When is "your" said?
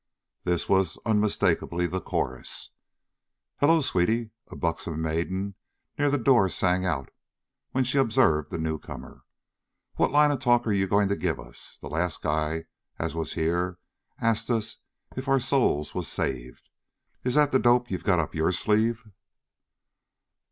18.33-18.51